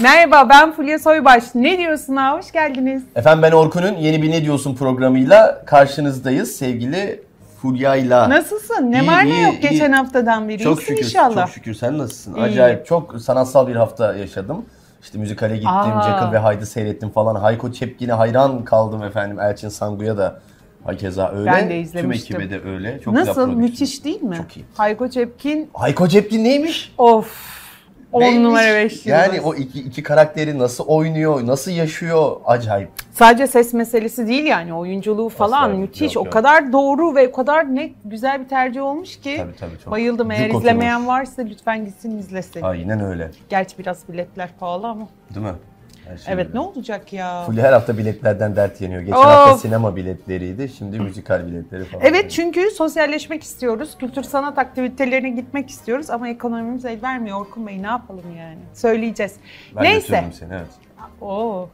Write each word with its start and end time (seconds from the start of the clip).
Merhaba 0.00 0.48
ben 0.48 0.72
Fulya 0.72 0.98
Soybaş. 0.98 1.44
Ne 1.54 1.78
diyorsun 1.78 2.16
ha? 2.16 2.38
Hoş 2.38 2.52
geldiniz. 2.52 3.02
Efendim 3.16 3.42
ben 3.42 3.52
Orkun'un 3.52 3.94
yeni 3.96 4.22
bir 4.22 4.30
Ne 4.30 4.42
Diyorsun 4.44 4.74
programıyla 4.74 5.62
karşınızdayız 5.66 6.52
sevgili 6.52 7.22
Fulya'yla. 7.62 8.30
Nasılsın? 8.30 8.92
Ne 8.92 9.00
İyi, 9.00 9.06
var 9.06 9.24
ne 9.24 9.40
yok 9.40 9.54
iyi. 9.54 9.60
geçen 9.60 9.92
haftadan 9.92 10.48
beri? 10.48 10.62
Çok 10.62 10.82
şükür, 10.82 11.04
inşallah. 11.04 11.46
çok 11.46 11.54
şükür. 11.54 11.74
Sen 11.74 11.98
nasılsın? 11.98 12.34
İyi. 12.34 12.42
Acayip 12.42 12.86
çok 12.86 13.20
sanatsal 13.20 13.66
bir 13.68 13.76
hafta 13.76 14.14
yaşadım. 14.16 14.64
İşte 15.02 15.18
müzikale 15.18 15.54
gittim, 15.54 15.70
Aa. 15.70 16.02
Jekyll 16.02 16.32
ve 16.32 16.38
Hyde'ı 16.38 16.66
seyrettim 16.66 17.10
falan. 17.10 17.34
Hayko 17.34 17.70
Cepkin'e 17.72 18.12
hayran 18.12 18.64
kaldım 18.64 19.02
efendim. 19.02 19.40
Elçin 19.40 19.68
Sangu'ya 19.68 20.16
da 20.18 20.40
hakeza 20.84 21.32
öyle. 21.32 21.50
Ben 21.50 21.64
de 21.64 21.68
Tüm 21.74 21.80
izlemiştim. 21.82 22.40
ekibe 22.40 22.50
de 22.62 22.68
öyle. 22.70 23.00
Çok 23.04 23.14
Nasıl? 23.14 23.46
Müthiş 23.48 24.04
değil 24.04 24.22
mi? 24.22 24.36
Çok 24.36 24.56
iyi. 24.56 24.64
Hayko 24.76 25.08
Cepkin 25.08 25.70
Hayko 25.74 26.08
Cepkin 26.08 26.44
neymiş? 26.44 26.92
of. 26.98 27.61
10 28.12 28.20
Neymiş? 28.20 28.38
numara 28.42 28.74
5 28.74 28.92
yıldız. 28.92 29.06
Yani 29.06 29.40
o 29.40 29.54
iki, 29.54 29.80
iki 29.80 30.02
karakteri 30.02 30.58
nasıl 30.58 30.84
oynuyor, 30.86 31.46
nasıl 31.46 31.70
yaşıyor 31.70 32.36
acayip. 32.44 32.88
Sadece 33.12 33.46
ses 33.46 33.72
meselesi 33.74 34.26
değil 34.28 34.44
yani 34.44 34.74
oyunculuğu 34.74 35.28
falan 35.28 35.70
Asla, 35.70 35.76
müthiş. 35.78 36.14
yok, 36.14 36.22
o 36.22 36.26
yok. 36.26 36.32
kadar 36.32 36.72
doğru 36.72 37.14
ve 37.14 37.28
o 37.28 37.32
kadar 37.32 37.74
net 37.76 37.92
güzel 38.04 38.40
bir 38.44 38.48
tercih 38.48 38.82
olmuş 38.82 39.16
ki. 39.20 39.36
Tabii 39.38 39.56
tabii 39.56 39.78
çok. 39.84 39.90
Bayıldım. 39.92 40.30
Eğer 40.30 40.50
Cuk 40.50 40.60
izlemeyen 40.60 40.94
oturmuş. 40.94 41.08
varsa 41.08 41.42
lütfen 41.42 41.84
gitsin 41.84 42.18
izlesin. 42.18 42.62
Aynen 42.62 43.00
öyle. 43.04 43.30
Gerçi 43.48 43.78
biraz 43.78 44.08
biletler 44.08 44.48
pahalı 44.60 44.86
ama. 44.88 45.08
Değil 45.34 45.46
mi? 45.46 45.52
Her 46.12 46.16
şey 46.18 46.34
Evet 46.34 46.46
öyle. 46.46 46.56
ne 46.58 46.60
olacak 46.60 47.12
ya? 47.12 47.42
Fulya 47.46 47.64
her 47.64 47.72
hafta 47.72 47.98
biletlerden 47.98 48.56
dert 48.56 48.80
yeniyor. 48.80 49.00
Geçen 49.02 49.16
Of. 49.16 49.24
hafta 49.24 49.58
sinema 49.58 49.96
biletleriydi, 49.96 50.68
şimdi 50.68 51.00
müzikal 51.00 51.46
biletleri 51.46 51.84
falan. 51.84 52.04
Evet 52.06 52.30
çünkü 52.30 52.70
sosyalleşmek 52.70 53.42
istiyoruz. 53.42 53.96
Kültür 53.98 54.22
sanat 54.22 54.58
aktivitelerine 54.58 55.30
gitmek 55.30 55.70
istiyoruz 55.70 56.10
ama 56.10 56.28
ekonomimiz 56.28 56.84
el 56.84 57.02
vermiyor. 57.02 57.40
Orkun 57.40 57.66
Bey 57.66 57.82
ne 57.82 57.86
yapalım 57.86 58.24
yani? 58.38 58.58
Söyleyeceğiz. 58.74 59.36
ben 59.76 59.84
Neyse. 59.84 60.24
seni 60.32 60.48
evet. 60.52 60.66
Oo. 61.20 61.68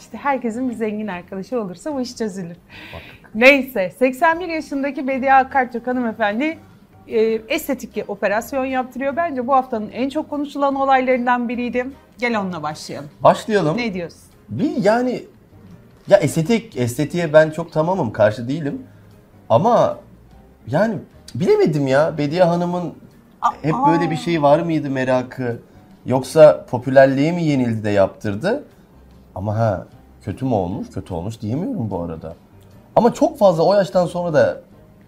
İşte 0.00 0.18
herkesin 0.18 0.70
bir 0.70 0.74
zengin 0.74 1.06
arkadaşı 1.06 1.60
olursa 1.60 1.94
bu 1.94 2.00
iş 2.00 2.16
çözülür. 2.16 2.56
Neyse 3.34 3.90
81 3.98 4.48
yaşındaki 4.48 5.08
Bediye 5.08 5.34
Akartürk 5.34 5.86
hanımefendi 5.86 6.58
e, 7.08 7.20
estetik 7.48 8.04
operasyon 8.08 8.64
yaptırıyor. 8.64 9.16
Bence 9.16 9.46
bu 9.46 9.52
haftanın 9.54 9.90
en 9.92 10.08
çok 10.08 10.30
konuşulan 10.30 10.74
olaylarından 10.74 11.48
biriydi. 11.48 11.86
Gel 12.18 12.40
onunla 12.40 12.62
başlayalım. 12.62 13.10
Başlayalım. 13.22 13.76
Ne 13.76 13.94
diyorsun? 13.94 14.20
Bir 14.48 14.76
yani 14.76 15.24
ya 16.08 16.18
estetik, 16.18 16.76
estetiğe 16.76 17.32
ben 17.32 17.50
çok 17.50 17.72
tamamım, 17.72 18.12
karşı 18.12 18.48
değilim. 18.48 18.82
Ama 19.48 19.98
yani 20.66 20.98
bilemedim 21.34 21.86
ya 21.86 22.18
Bediye 22.18 22.44
Hanım'ın 22.44 22.94
hep 23.62 23.74
Aa. 23.74 23.86
böyle 23.86 24.10
bir 24.10 24.16
şey 24.16 24.42
var 24.42 24.60
mıydı 24.60 24.90
merakı? 24.90 25.58
Yoksa 26.06 26.66
popülerliğe 26.70 27.32
mi 27.32 27.44
yenildi 27.44 27.84
de 27.84 27.90
yaptırdı? 27.90 28.64
Ama 29.34 29.58
ha 29.58 29.86
kötü 30.24 30.44
mü 30.44 30.54
olmuş? 30.54 30.90
Kötü 30.90 31.14
olmuş 31.14 31.40
diyemiyorum 31.40 31.90
bu 31.90 32.02
arada. 32.02 32.34
Ama 32.96 33.14
çok 33.14 33.38
fazla 33.38 33.62
o 33.62 33.74
yaştan 33.74 34.06
sonra 34.06 34.34
da 34.34 34.60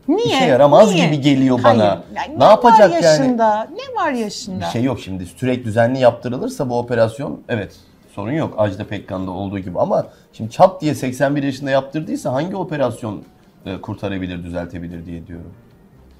Niye? 0.08 0.26
işe 0.26 0.44
yaramaz 0.44 0.92
Niye? 0.94 1.06
gibi 1.06 1.20
geliyor 1.20 1.60
Hayır. 1.62 1.78
bana. 1.80 2.02
Yani 2.16 2.38
ne 2.38 2.44
yapacak 2.44 2.90
var 2.90 3.02
yani? 3.02 3.04
yaşında? 3.04 3.68
Ne 3.72 4.02
var 4.02 4.12
yaşında? 4.12 4.60
Bir 4.60 4.64
şey 4.64 4.82
yok 4.82 5.00
şimdi. 5.00 5.26
Sürekli 5.26 5.64
düzenli 5.64 5.98
yaptırılırsa 5.98 6.70
bu 6.70 6.78
operasyon 6.78 7.40
evet 7.48 7.76
sorun 8.14 8.32
yok. 8.32 8.54
Ajda 8.58 8.84
Pekkan'da 8.84 9.30
olduğu 9.30 9.58
gibi 9.58 9.78
ama 9.78 10.06
şimdi 10.32 10.50
çat 10.50 10.80
diye 10.80 10.94
81 10.94 11.42
yaşında 11.42 11.70
yaptırdıysa 11.70 12.32
hangi 12.32 12.56
operasyon 12.56 13.22
e, 13.66 13.80
kurtarabilir, 13.80 14.44
düzeltebilir 14.44 15.06
diye 15.06 15.26
diyorum. 15.26 15.52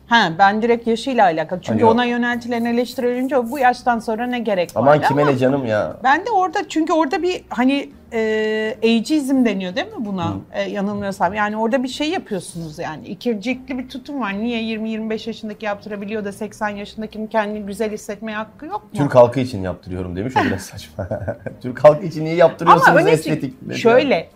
Ha 0.07 0.33
ben 0.39 0.63
direkt 0.63 0.87
yaşıyla 0.87 1.25
alakalı. 1.25 1.61
Çünkü 1.63 1.79
Hani 1.85 1.91
o- 1.91 1.95
ona 1.95 2.05
yöneltilen 2.05 2.65
eleştiri 2.65 3.07
önce 3.07 3.51
bu 3.51 3.59
yaştan 3.59 3.99
sonra 3.99 4.27
ne 4.27 4.39
gerek 4.39 4.77
var? 4.77 4.81
Aman 4.83 5.01
kime 5.03 5.27
ne 5.27 5.39
canım 5.39 5.67
ya. 5.67 5.97
Ben 6.05 6.27
de 6.27 6.31
orada 6.31 6.69
çünkü 6.69 6.93
orada 6.93 7.23
bir 7.23 7.45
hani 7.49 7.91
e, 8.13 8.77
ageism 8.85 9.45
deniyor 9.45 9.77
değil 9.77 9.87
mi 9.87 9.93
buna? 10.05 10.33
E, 10.53 10.63
yanılmıyorsam. 10.63 11.35
Yani 11.35 11.57
orada 11.57 11.83
bir 11.83 11.89
şey 11.89 12.11
yapıyorsunuz 12.11 12.79
yani. 12.79 13.07
İkircikli 13.07 13.79
bir 13.79 13.89
tutum 13.89 14.21
var. 14.21 14.39
Niye 14.39 14.63
20-25 14.79 15.29
yaşındaki 15.29 15.67
yaptırabiliyor 15.67 16.25
da 16.25 16.33
80 16.33 16.69
yaşındakinin 16.69 17.27
kendini 17.27 17.67
güzel 17.67 17.93
hissetmeye 17.93 18.37
hakkı 18.37 18.67
yok 18.67 18.83
mu? 18.83 18.91
Türk 18.95 19.15
halkı 19.15 19.41
için 19.41 19.63
yaptırıyorum 19.63 20.17
demiş 20.17 20.35
o 20.37 20.45
biraz 20.45 20.61
saçma. 20.63 21.09
Türk 21.63 21.85
halkı 21.85 22.07
için 22.07 22.25
niye 22.25 22.35
yaptırıyorsunuz 22.35 22.89
Ama 22.89 22.99
öyle 22.99 23.11
estetik? 23.11 23.55
şöyle 23.77 24.29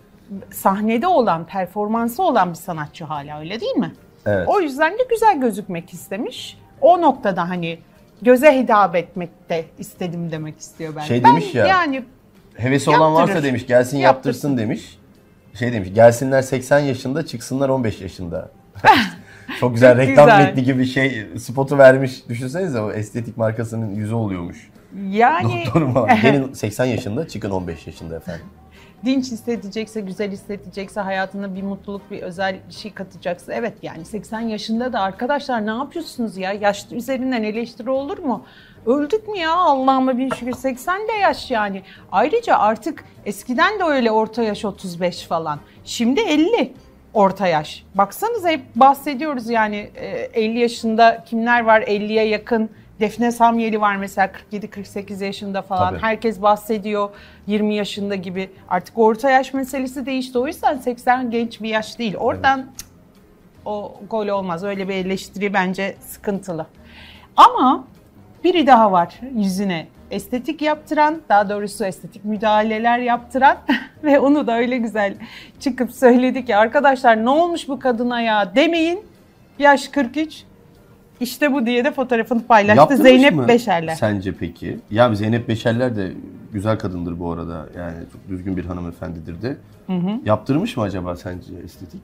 sahnede 0.53 1.07
olan, 1.07 1.45
performansı 1.47 2.23
olan 2.23 2.51
bir 2.51 2.55
sanatçı 2.55 3.05
hala 3.05 3.41
öyle 3.41 3.61
değil 3.61 3.77
mi? 3.77 3.93
Evet. 4.27 4.49
O 4.49 4.61
yüzden 4.61 4.93
de 4.93 5.03
güzel 5.11 5.41
gözükmek 5.41 5.93
istemiş. 5.93 6.59
O 6.81 7.01
noktada 7.01 7.49
hani 7.49 7.79
göze 8.23 8.59
hitap 8.59 8.97
etmek 8.97 9.51
de 9.51 9.65
istedim 9.79 10.31
demek 10.33 10.59
istiyor 10.59 10.93
ben. 10.97 11.01
Şey 11.01 11.25
Ben 11.25 11.31
demiş 11.31 11.55
ya, 11.55 11.67
Yani 11.67 12.05
Hevesi 12.55 12.91
olan 12.91 13.15
varsa 13.15 13.43
demiş 13.43 13.67
gelsin 13.67 13.99
Yaptırsın. 13.99 14.49
yaptırsın 14.49 14.59
demiş. 14.59 14.99
Şey 15.55 15.73
demiş 15.73 15.89
gelsinler 15.95 16.43
80 16.43 16.79
yaşında 16.79 17.27
çıksınlar 17.27 17.69
15 17.69 18.01
yaşında. 18.01 18.51
Çok 19.61 19.75
güzel 19.75 19.97
reklam 19.97 20.27
güzel. 20.27 20.45
metni 20.47 20.63
gibi 20.63 20.87
şey 20.87 21.27
spotu 21.39 21.79
vermiş. 21.79 22.29
Düşünsenize 22.29 22.81
o 22.81 22.91
estetik 22.93 23.37
markasının 23.37 23.95
yüzü 23.95 24.15
oluyormuş. 24.15 24.71
Yani 25.11 25.65
Doktor 25.67 25.83
mu? 25.83 26.07
Gelin 26.23 26.53
80 26.53 26.85
yaşında 26.85 27.29
çıkın 27.29 27.51
15 27.51 27.87
yaşında 27.87 28.17
efendim. 28.17 28.47
dinç 29.05 29.25
hissedecekse, 29.25 30.01
güzel 30.01 30.31
hissedecekse, 30.31 31.01
hayatına 31.01 31.55
bir 31.55 31.63
mutluluk, 31.63 32.11
bir 32.11 32.23
özel 32.23 32.57
bir 32.69 32.75
şey 32.75 32.93
katacaksa. 32.93 33.53
Evet 33.55 33.75
yani 33.83 34.05
80 34.05 34.41
yaşında 34.41 34.93
da 34.93 35.01
arkadaşlar 35.01 35.67
ne 35.67 35.71
yapıyorsunuz 35.71 36.37
ya? 36.37 36.53
Yaş 36.53 36.87
üzerinden 36.93 37.43
eleştiri 37.43 37.91
olur 37.91 38.19
mu? 38.19 38.45
Öldük 38.87 39.29
mü 39.29 39.39
ya 39.39 39.55
Allah'ıma 39.55 40.19
bin 40.19 40.31
şükür 40.31 40.53
80 40.53 41.09
de 41.09 41.13
yaş 41.13 41.51
yani. 41.51 41.83
Ayrıca 42.13 42.57
artık 42.59 43.05
eskiden 43.27 43.79
de 43.79 43.85
öyle 43.85 44.11
orta 44.11 44.43
yaş 44.43 44.65
35 44.65 45.23
falan. 45.23 45.59
Şimdi 45.85 46.21
50 46.21 46.73
orta 47.15 47.47
yaş. 47.47 47.85
Baksanıza 47.95 48.49
hep 48.49 48.61
bahsediyoruz 48.77 49.51
yani 49.51 49.91
e, 49.95 50.07
50 50.43 50.59
yaşında 50.59 51.25
kimler 51.27 51.65
var 51.65 51.83
50'ye 51.83 52.29
yakın. 52.29 52.71
Defne 53.01 53.33
Samyeli 53.33 53.81
var 53.81 53.97
mesela 53.97 54.33
47-48 54.53 55.25
yaşında 55.25 55.63
falan. 55.63 55.91
Tabii. 55.91 56.03
Herkes 56.03 56.43
bahsediyor 56.43 57.11
20 57.47 57.75
yaşında 57.75 58.15
gibi. 58.15 58.51
Artık 58.69 58.99
orta 58.99 59.31
yaş 59.31 59.55
meselesi 59.55 60.07
değişti. 60.07 60.39
O 60.39 60.47
yüzden 60.47 60.79
80 60.79 61.31
genç 61.31 61.61
bir 61.63 61.69
yaş 61.69 61.99
değil. 61.99 62.17
Oradan 62.17 62.59
cık, 62.59 62.89
o 63.65 64.01
gol 64.11 64.29
olmaz. 64.29 64.65
Öyle 64.65 64.89
bir 64.89 64.95
eleştiri 64.95 65.55
bence 65.55 65.97
sıkıntılı. 66.01 66.67
Ama 67.37 67.85
biri 68.45 68.67
daha 68.67 68.93
var 68.93 69.21
yüzüne 69.37 69.87
estetik 70.11 70.63
yaptıran, 70.63 71.21
daha 71.29 71.49
doğrusu 71.49 71.85
estetik 71.85 72.25
müdahaleler 72.25 72.99
yaptıran 72.99 73.57
ve 74.05 74.19
onu 74.21 74.47
da 74.47 74.57
öyle 74.57 74.79
güzel 74.79 75.15
çıkıp 75.61 75.93
söyledi 75.93 76.45
ki 76.45 76.57
arkadaşlar 76.57 77.25
ne 77.25 77.31
olmuş 77.31 77.69
bu 77.69 77.79
kadına 77.79 78.21
ya 78.21 78.55
demeyin. 78.55 79.05
Yaş 79.59 79.89
43. 79.89 80.45
İşte 81.21 81.53
bu 81.53 81.67
diye 81.67 81.85
de 81.85 81.91
fotoğrafını 81.93 82.43
paylaştı 82.47 82.79
Yaptırmış 82.81 83.03
Zeynep 83.03 83.35
mı 83.35 83.49
Beşerler. 83.49 83.95
Sence 83.95 84.33
peki? 84.33 84.79
Ya 84.91 85.15
Zeynep 85.15 85.49
Beşerler 85.49 85.97
de 85.97 86.13
güzel 86.53 86.79
kadındır 86.79 87.19
bu 87.21 87.33
arada. 87.33 87.67
Yani 87.79 87.95
çok 88.13 88.29
düzgün 88.29 88.57
bir 88.57 88.65
hanımefendidir 88.65 89.43
de. 89.43 89.57
Yaptırmış 90.25 90.77
mı 90.77 90.83
acaba 90.83 91.17
sence 91.17 91.53
estetik? 91.65 92.03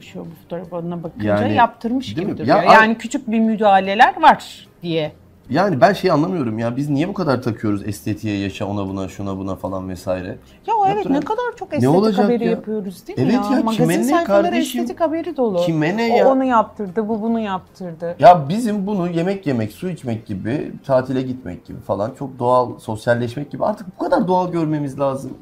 Şu 0.00 0.20
bu 0.20 0.28
fotoğrafına 0.42 1.02
bakınca 1.02 1.28
Yani, 1.28 1.54
yaptırmış 1.54 2.14
gibi 2.14 2.26
mi? 2.26 2.38
duruyor. 2.38 2.56
Ya- 2.62 2.72
yani 2.72 2.98
küçük 2.98 3.30
bir 3.30 3.40
müdahaleler 3.40 4.22
var 4.22 4.68
diye. 4.82 5.12
Yani 5.52 5.80
ben 5.80 5.92
şey 5.92 6.10
anlamıyorum 6.10 6.58
ya 6.58 6.76
biz 6.76 6.90
niye 6.90 7.08
bu 7.08 7.14
kadar 7.14 7.42
takıyoruz 7.42 7.88
estetiğe, 7.88 8.38
yaşa 8.38 8.66
ona 8.66 8.88
buna 8.88 9.08
şuna 9.08 9.38
buna 9.38 9.56
falan 9.56 9.88
vesaire. 9.88 10.38
Ya 10.66 10.74
evet 10.86 10.96
Yaptıran- 10.96 11.14
ne 11.16 11.20
kadar 11.20 11.56
çok 11.56 11.74
estetik 11.74 11.94
olacak 11.94 12.24
haberi 12.24 12.44
ya? 12.44 12.50
yapıyoruz 12.50 13.06
değil 13.06 13.18
mi 13.18 13.24
Evet 13.24 13.34
ya, 13.34 13.40
Magazin 13.40 13.72
kime 13.72 13.98
ne 13.98 14.04
sayfaları 14.04 14.44
kardeşim? 14.44 14.80
estetik 14.82 15.00
haberi 15.00 15.36
dolu. 15.36 15.56
Kime 15.56 15.96
ne 15.96 16.12
O 16.14 16.16
ya? 16.16 16.28
onu 16.28 16.44
yaptırdı, 16.44 17.08
bu 17.08 17.22
bunu 17.22 17.40
yaptırdı. 17.40 18.16
Ya 18.18 18.48
bizim 18.48 18.86
bunu 18.86 19.10
yemek 19.10 19.46
yemek, 19.46 19.72
su 19.72 19.88
içmek 19.88 20.26
gibi, 20.26 20.72
tatile 20.86 21.22
gitmek 21.22 21.66
gibi 21.66 21.80
falan 21.80 22.10
çok 22.18 22.38
doğal 22.38 22.78
sosyalleşmek 22.78 23.50
gibi 23.50 23.64
artık 23.64 23.86
bu 24.00 24.04
kadar 24.04 24.28
doğal 24.28 24.52
görmemiz 24.52 24.98
lazım. 25.00 25.32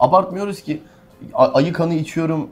Abartmıyoruz 0.00 0.60
ki 0.60 0.82
ayı 1.34 1.72
kanı 1.72 1.94
içiyorum, 1.94 2.50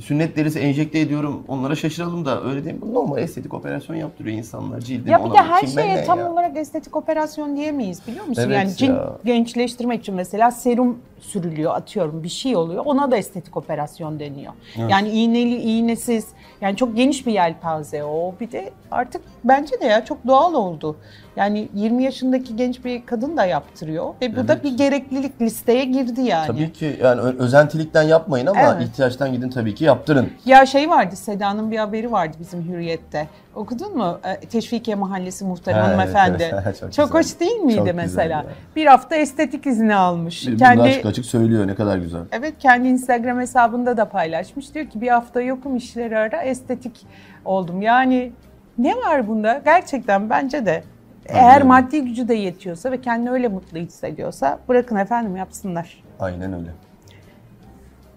sünnet 0.00 0.36
derisi 0.36 0.58
enjekte 0.58 1.00
ediyorum. 1.00 1.44
Onlara 1.48 1.74
şaşıralım 1.74 2.24
da 2.24 2.44
öyle 2.44 2.64
değil 2.64 2.82
mi? 2.82 2.94
Normal 2.94 3.18
estetik 3.18 3.54
operasyon 3.54 3.96
yaptırıyor 3.96 4.36
insanlar 4.38 4.80
cildine 4.80 5.12
Ya 5.12 5.24
bir 5.24 5.30
de 5.30 5.36
her 5.38 5.66
şeye 5.66 6.04
tam 6.04 6.18
ya? 6.18 6.32
olarak 6.32 6.56
estetik 6.56 6.96
operasyon 6.96 7.56
diyemeyiz 7.56 8.06
biliyor 8.06 8.24
musun? 8.24 8.42
Evet 8.46 8.56
yani 8.56 8.76
cilt 8.76 8.88
ya. 8.88 9.12
gençleştirmek 9.24 10.00
için 10.00 10.14
mesela 10.14 10.50
serum 10.50 10.98
sürülüyor 11.20 11.74
atıyorum 11.74 12.22
bir 12.22 12.28
şey 12.28 12.56
oluyor 12.56 12.82
ona 12.86 13.10
da 13.10 13.16
estetik 13.16 13.56
operasyon 13.56 14.20
deniyor. 14.20 14.52
Yani 14.88 15.08
iğneli 15.08 15.56
iğnesiz 15.56 16.26
yani 16.60 16.76
çok 16.76 16.96
geniş 16.96 17.26
bir 17.26 17.32
yelpaze 17.32 18.04
o 18.04 18.34
bir 18.40 18.52
de 18.52 18.70
artık 18.90 19.22
bence 19.44 19.80
de 19.80 19.84
ya 19.86 20.04
çok 20.04 20.26
doğal 20.26 20.54
oldu. 20.54 20.96
Yani 21.36 21.68
20 21.74 22.04
yaşındaki 22.04 22.56
genç 22.56 22.84
bir 22.84 23.06
kadın 23.06 23.36
da 23.36 23.44
yaptırıyor 23.44 24.14
ve 24.22 24.36
bu 24.36 24.48
da 24.48 24.52
Evet. 24.52 24.64
bir 24.64 24.76
gereklilik 24.76 25.42
listeye 25.42 25.84
girdi 25.84 26.20
yani. 26.20 26.46
Tabii 26.46 26.72
ki 26.72 26.96
yani 27.02 27.20
özentilikten 27.20 28.02
yapmayın 28.02 28.46
ama 28.46 28.60
Evet. 28.60 28.88
ihtiyaçtan 28.88 29.32
gidin 29.32 29.50
tabii 29.50 29.74
ki 29.74 29.84
yaptırın. 29.84 30.30
Ya 30.44 30.66
şey 30.66 30.90
vardı 30.90 31.16
Seda'nın 31.16 31.70
bir 31.70 31.78
haberi 31.78 32.12
vardı 32.12 32.36
bizim 32.40 32.62
Hürriyet'te. 32.62 33.26
Okudun 33.58 33.96
mu? 33.96 34.18
E, 34.24 34.40
Teşvikiye 34.40 34.94
Mahallesi 34.96 35.44
muhtarı 35.44 35.76
Ha, 35.76 35.88
hanımefendi. 35.88 36.50
evet. 36.64 36.78
Çok, 36.80 36.92
Çok 36.92 37.14
hoş 37.14 37.40
değil 37.40 37.56
miydi 37.60 37.76
Çok 37.76 37.94
mesela? 37.94 38.46
Bir 38.76 38.86
hafta 38.86 39.16
estetik 39.16 39.66
izni 39.66 39.94
almış. 39.94 40.46
Bir- 40.48 40.58
kendi 40.58 40.82
açık 40.82 41.06
açık 41.06 41.24
söylüyor 41.24 41.66
ne 41.66 41.74
kadar 41.74 41.98
güzel. 41.98 42.20
Evet 42.32 42.54
kendi 42.58 42.88
Instagram 42.88 43.40
hesabında 43.40 43.96
da 43.96 44.04
paylaşmış. 44.08 44.74
Diyor 44.74 44.86
ki 44.86 45.00
bir 45.00 45.08
hafta 45.08 45.40
yokum 45.40 45.76
işleri 45.76 46.18
ara 46.18 46.42
estetik 46.42 47.06
oldum. 47.44 47.82
Yani 47.82 48.32
ne 48.78 48.96
var 48.96 49.28
bunda? 49.28 49.60
Gerçekten 49.64 50.30
bence 50.30 50.66
de 50.66 50.82
eğer 51.26 51.54
öyle. 51.54 51.64
maddi 51.64 52.04
gücü 52.04 52.28
de 52.28 52.34
yetiyorsa 52.34 52.90
ve 52.90 53.00
kendini 53.00 53.30
öyle 53.30 53.48
mutlu 53.48 53.78
hissediyorsa 53.78 54.58
bırakın 54.68 54.96
efendim 54.96 55.36
yapsınlar. 55.36 56.04
Aynen 56.20 56.52
öyle. 56.52 56.70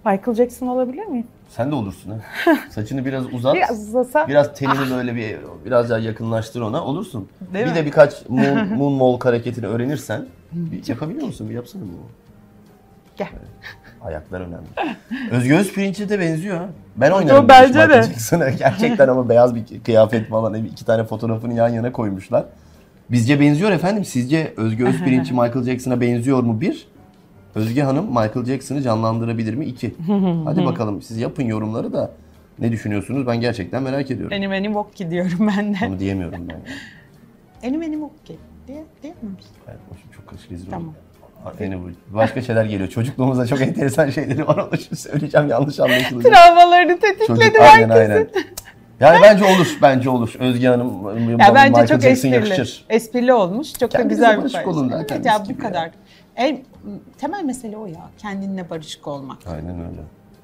Michael 0.06 0.36
Jackson 0.38 0.68
olabilir 0.68 1.06
miyim? 1.06 1.28
Sen 1.56 1.72
de 1.72 1.76
olursun 1.76 2.12
ha. 2.12 2.54
Saçını 2.70 3.06
biraz 3.06 3.34
uzat. 3.34 3.56
Biraz 3.56 3.88
uzasa 3.88 4.28
Biraz 4.28 4.54
tenini 4.54 4.90
böyle 4.92 5.16
bir 5.16 5.38
biraz 5.66 5.90
daha 5.90 6.00
yakınlaştır 6.00 6.62
ona 6.62 6.84
olursun. 6.84 7.30
Değil 7.54 7.66
bir 7.66 7.70
mi? 7.72 7.76
de 7.76 7.86
birkaç 7.86 8.30
moon, 8.30 8.68
moonwalk 8.78 9.26
hareketini 9.26 9.68
öğrenirsen 9.68 10.26
bir 10.52 10.88
yapabiliyor 10.88 11.28
musun? 11.28 11.50
Bir 11.50 11.54
yapsana 11.56 11.82
bu. 11.82 12.10
gel. 13.18 13.28
Ayaklar 14.02 14.42
önemli. 14.42 14.98
Özgür 15.32 15.60
Özpirinç'e 15.60 16.10
de 16.10 16.20
benziyor 16.20 16.58
ha. 16.58 16.70
Ben 16.98 17.12
oynarım. 17.12 17.48
bence 17.48 17.90
de. 17.90 18.04
Jackson'a. 18.04 18.50
Gerçekten 18.60 19.08
ama 19.08 19.30
beyaz 19.30 19.56
bir 19.56 19.84
kıyafet 19.84 20.30
falan 20.30 20.54
iki 20.54 20.86
tane 20.86 21.04
fotoğrafını 21.04 21.54
yan 21.54 21.70
yana 21.70 21.92
koymuşlar. 21.92 22.46
Bizce 23.12 23.40
benziyor 23.40 23.72
efendim. 23.72 24.06
Sizce 24.06 24.54
Özgür 24.58 24.88
Özpirinç'i 24.88 25.34
Michael 25.34 25.64
Jackson'a 25.64 26.02
benziyor 26.02 26.44
mu? 26.44 26.62
Bir. 26.62 26.88
Özge 27.56 27.82
Hanım 27.82 28.06
Michael 28.06 28.46
Jackson'ı 28.46 28.82
canlandırabilir 28.82 29.54
mi? 29.54 29.66
İki. 29.66 29.96
Hadi 30.46 30.66
bakalım 30.66 31.02
siz 31.02 31.18
yapın 31.18 31.44
yorumları 31.44 31.94
da 31.94 32.12
ne 32.60 32.72
düşünüyorsunuz? 32.72 33.28
Ben 33.28 33.42
gerçekten 33.42 33.84
merak 33.84 34.12
ediyorum. 34.12 34.32
Benim 34.32 34.52
benim 34.52 34.76
okki 34.76 35.12
diyorum 35.12 35.52
ben 35.58 35.74
de. 35.74 35.78
Onu 35.88 36.00
diyemiyorum 36.00 36.48
ben. 36.50 36.58
Benim 37.64 37.82
benim 37.88 38.04
okki. 38.04 38.38
Diye, 38.68 38.84
diyemem. 39.04 39.38
Evet, 39.68 39.80
o 39.92 39.96
şimdi 40.02 40.16
çok 40.16 40.28
karışık 40.28 40.70
Tamam. 40.72 40.94
Yani 41.60 41.78
bu 42.12 42.16
başka 42.16 42.42
şeyler 42.42 42.66
geliyor. 42.66 42.90
Çocukluğumuzda 42.90 43.48
çok 43.48 43.62
enteresan 43.62 44.10
şeyleri 44.10 44.48
var. 44.48 44.58
Onu 44.58 44.78
şimdi 44.82 44.96
söyleyeceğim 44.96 45.50
yanlış 45.50 45.80
anlaşılacak. 45.80 46.34
Travmalarını 46.34 47.00
tetikledi 47.00 47.28
Çocuk 47.28 47.62
aynen 47.62 47.90
herkesin. 47.90 48.12
aynen. 48.12 48.28
Yani 49.00 49.20
bence 49.24 49.46
olur, 49.46 49.78
bence 49.82 50.10
olur. 50.10 50.34
Özge 50.40 50.68
Hanım, 50.68 50.90
Ya 51.40 51.56
bence 51.56 51.70
Michael 51.70 51.88
çok 51.88 52.02
Jackson 52.02 52.10
esprili. 52.12 52.34
yakışır. 52.36 52.86
Esprili 52.90 53.34
olmuş. 53.34 53.74
Çok 53.74 53.94
da 53.94 53.98
Kendinize 53.98 54.16
güzel 54.16 54.32
bir 54.46 54.52
paylaşım. 54.52 54.72
olun 54.72 54.92
da, 54.92 55.06
Evet 55.12 55.26
ya 55.26 55.44
bu 55.50 55.58
kadar. 55.58 55.92
En 56.42 56.60
temel 57.18 57.44
mesele 57.44 57.78
o 57.78 57.86
ya. 57.86 58.10
Kendinle 58.18 58.70
barışık 58.70 59.08
olmak. 59.08 59.38
Aynen 59.48 59.80
öyle. 59.80 60.02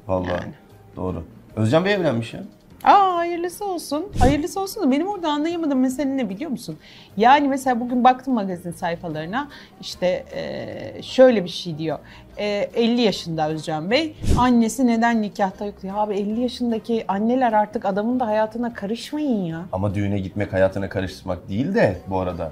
Vallahi 0.07 0.51
doğru. 0.95 1.23
Özcan 1.55 1.85
Bey 1.85 1.93
evlenmiş 1.93 2.33
ya. 2.33 2.43
Aa 2.83 3.15
hayırlısı 3.15 3.65
olsun. 3.65 4.05
Hayırlısı 4.19 4.59
olsun 4.59 4.83
da 4.83 4.91
benim 4.91 5.07
orada 5.07 5.29
anlayamadığım 5.29 5.79
mesele 5.79 6.17
ne 6.17 6.29
biliyor 6.29 6.51
musun? 6.51 6.77
Yani 7.17 7.47
mesela 7.47 7.79
bugün 7.79 8.03
baktım 8.03 8.33
magazin 8.33 8.71
sayfalarına 8.71 9.47
işte 9.81 10.25
e, 10.35 11.01
şöyle 11.01 11.43
bir 11.43 11.49
şey 11.49 11.77
diyor. 11.77 11.99
E, 12.37 12.45
50 12.75 13.01
yaşında 13.01 13.49
Özcan 13.49 13.91
Bey. 13.91 14.15
Annesi 14.39 14.87
neden 14.87 15.21
nikahta 15.21 15.65
yok 15.65 15.81
diyor. 15.81 15.93
Abi 15.97 16.13
50 16.15 16.41
yaşındaki 16.41 17.05
anneler 17.07 17.53
artık 17.53 17.85
adamın 17.85 18.19
da 18.19 18.27
hayatına 18.27 18.73
karışmayın 18.73 19.45
ya. 19.45 19.61
Ama 19.71 19.95
düğüne 19.95 20.19
gitmek 20.19 20.53
hayatına 20.53 20.89
karıştırmak 20.89 21.49
değil 21.49 21.75
de 21.75 21.97
bu 22.07 22.19
arada. 22.19 22.51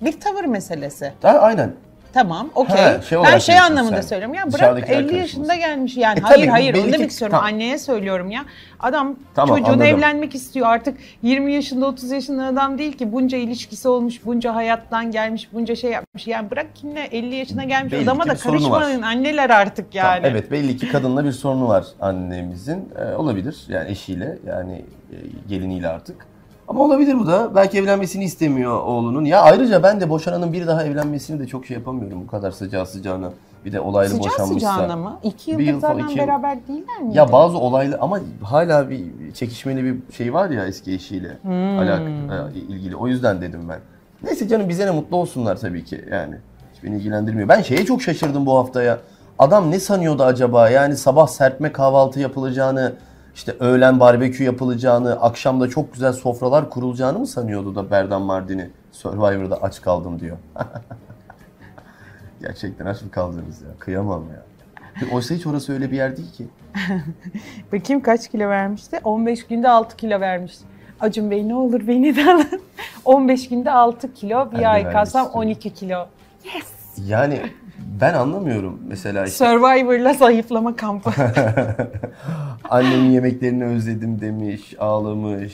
Bir 0.00 0.20
tavır 0.20 0.44
meselesi. 0.44 1.12
Ha, 1.22 1.28
aynen. 1.28 1.72
Tamam, 2.12 2.50
okey. 2.54 2.76
Ha, 2.76 3.02
şey 3.02 3.18
ben 3.24 3.38
şey 3.38 3.58
anlamında 3.60 4.02
sen. 4.02 4.08
söylüyorum. 4.08 4.34
Ya 4.34 4.42
bırak 4.46 4.52
Dışarıdakiler 4.54 4.96
50 4.96 5.06
karışmasın. 5.06 5.20
yaşında 5.22 5.54
gelmiş 5.54 5.96
yani. 5.96 6.18
E 6.18 6.22
hayır 6.22 6.40
tabii, 6.40 6.50
hayır 6.50 6.74
onu 6.74 6.92
demek 6.92 7.10
istiyorum. 7.10 7.36
tamam. 7.36 7.54
Anneye 7.54 7.78
söylüyorum 7.78 8.30
ya. 8.30 8.44
Adam 8.80 9.16
Tamam, 9.34 9.56
çocuğunu 9.56 9.72
anladım. 9.72 9.86
evlenmek 9.86 10.34
istiyor. 10.34 10.66
Artık 10.66 10.98
20 11.22 11.52
yaşında 11.52 11.86
30 11.86 12.10
yaşında 12.10 12.44
adam 12.44 12.78
değil 12.78 12.92
ki. 12.92 13.12
Bunca 13.12 13.38
ilişkisi 13.38 13.88
olmuş, 13.88 14.20
bunca 14.24 14.54
hayattan 14.54 15.10
gelmiş, 15.10 15.48
bunca 15.52 15.76
şey 15.76 15.90
yapmış. 15.90 16.26
Yani 16.26 16.50
bırak 16.50 16.66
kimle 16.74 17.00
50 17.04 17.34
yaşına 17.34 17.64
gelmiş 17.64 17.92
Belli 17.92 18.02
adama 18.04 18.26
da 18.28 18.34
karışmayın 18.34 19.02
anneler 19.02 19.50
artık 19.50 19.94
yani. 19.94 20.16
Tamam, 20.22 20.30
evet 20.30 20.50
belli 20.50 20.76
ki 20.76 20.88
kadınla 20.88 21.24
bir 21.24 21.32
sorunu 21.32 21.68
var 21.68 21.84
annemizin. 22.00 22.88
Ee, 22.98 23.14
olabilir 23.14 23.56
yani 23.68 23.90
eşiyle 23.90 24.38
yani 24.46 24.84
e, 25.12 25.16
geliniyle 25.48 25.88
artık. 25.88 26.26
Ama 26.68 26.84
olabilir 26.84 27.18
bu 27.18 27.26
da. 27.26 27.54
Belki 27.54 27.78
evlenmesini 27.78 28.24
istemiyor 28.24 28.80
oğlunun. 28.82 29.24
Ya 29.24 29.42
ayrıca 29.42 29.82
ben 29.82 30.00
de 30.00 30.10
boşananın 30.10 30.52
bir 30.52 30.66
daha 30.66 30.84
evlenmesini 30.84 31.40
de 31.40 31.46
çok 31.46 31.66
şey 31.66 31.76
yapamıyorum. 31.76 32.22
Bu 32.22 32.26
kadar 32.26 32.50
sıcağı 32.50 32.86
sıcağına. 32.86 33.30
Bir 33.64 33.72
de 33.72 33.80
olaylı 33.80 34.10
Sıcağı 34.14 34.32
boşanmışsa. 34.32 34.72
sıcağına 34.72 34.96
mı? 34.96 35.18
İki 35.22 35.50
yıldır 35.50 35.62
yıl 35.64 35.80
falan, 35.80 35.92
zaten 35.94 36.04
iki 36.08 36.18
yıl. 36.18 36.26
beraber 36.26 36.58
değiller 36.68 37.02
mi? 37.02 37.14
Ya 37.16 37.32
bazı 37.32 37.58
olaylı 37.58 37.98
ama 38.00 38.20
hala 38.42 38.90
bir 38.90 39.04
çekişmeli 39.34 39.84
bir 39.84 40.12
şey 40.14 40.34
var 40.34 40.50
ya 40.50 40.66
eski 40.66 40.92
eşiyle 40.94 41.38
Hmm. 41.42 41.78
alak 41.78 42.02
e, 42.54 42.58
ilgili. 42.58 42.96
O 42.96 43.08
yüzden 43.08 43.40
dedim 43.40 43.60
ben. 43.68 43.78
Neyse 44.24 44.48
canım 44.48 44.68
bize 44.68 44.86
ne 44.86 44.90
mutlu 44.90 45.16
olsunlar 45.16 45.56
tabii 45.56 45.84
ki 45.84 46.04
yani. 46.10 46.34
Hiç 46.74 46.84
beni 46.84 46.96
ilgilendirmiyor. 46.96 47.48
Ben 47.48 47.62
şeye 47.62 47.84
çok 47.84 48.02
şaşırdım 48.02 48.46
bu 48.46 48.58
haftaya. 48.58 48.98
Adam 49.38 49.70
ne 49.70 49.80
sanıyordu 49.80 50.22
acaba? 50.22 50.70
Yani 50.70 50.96
sabah 50.96 51.26
serpme 51.26 51.72
kahvaltı 51.72 52.20
yapılacağını, 52.20 52.92
işte 53.38 53.56
öğlen 53.60 54.00
barbekü 54.00 54.44
yapılacağını, 54.44 55.20
akşam 55.20 55.60
da 55.60 55.68
çok 55.68 55.92
güzel 55.92 56.12
sofralar 56.12 56.70
kurulacağını 56.70 57.18
mı 57.18 57.26
sanıyordu 57.26 57.74
da 57.74 57.90
Berdan 57.90 58.22
Mardini 58.22 58.70
Survivor'da 58.92 59.62
aç 59.62 59.82
kaldım 59.82 60.20
diyor. 60.20 60.36
Gerçekten 62.40 62.86
aç 62.86 63.02
mı 63.02 63.10
kaldınız 63.10 63.62
ya? 63.62 63.68
Kıyamam 63.78 64.24
ya. 64.30 64.42
Oysa 65.12 65.34
hiç 65.34 65.46
orası 65.46 65.72
öyle 65.72 65.90
bir 65.90 65.96
yer 65.96 66.16
değil 66.16 66.32
ki. 66.32 66.46
Bakayım 67.72 68.02
kaç 68.02 68.28
kilo 68.28 68.48
vermişti? 68.48 69.00
15 69.04 69.46
günde 69.46 69.68
6 69.68 69.96
kilo 69.96 70.20
vermişti. 70.20 70.64
Acun 71.00 71.30
Bey 71.30 71.48
ne 71.48 71.54
olur 71.54 71.86
beni 71.86 72.16
de 72.16 72.32
alın. 72.32 72.60
15 73.04 73.48
günde 73.48 73.70
6 73.70 74.14
kilo, 74.14 74.38
Ben 74.38 74.52
bir 74.52 74.58
de 74.58 74.68
ay 74.68 74.82
kalsam 74.82 75.26
istiyorum. 75.26 75.48
12 75.48 75.74
kilo. 75.74 76.06
Yani 77.06 77.42
ben 78.00 78.14
anlamıyorum 78.14 78.80
mesela 78.88 79.26
işte 79.26 79.46
Survivor'la 79.46 80.14
zayıflama 80.14 80.76
kampı. 80.76 81.10
Annemin 82.68 83.10
yemeklerini 83.10 83.64
özledim 83.64 84.20
demiş, 84.20 84.74
ağlamış, 84.78 85.52